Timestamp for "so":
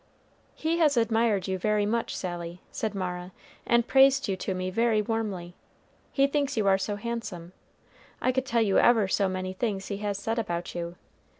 6.79-6.95, 9.07-9.29